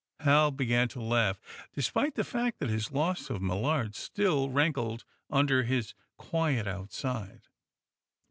Hal 0.21 0.49
began 0.49 0.87
to 0.87 0.99
laugh, 0.99 1.39
despite 1.75 2.15
the 2.15 2.23
fact 2.23 2.57
that 2.57 2.71
his 2.71 2.91
loss 2.91 3.29
of 3.29 3.39
Millard 3.39 3.93
still 3.93 4.49
rankled 4.49 5.05
under 5.29 5.61
his 5.61 5.93
quiet 6.17 6.65
outside. 6.65 7.41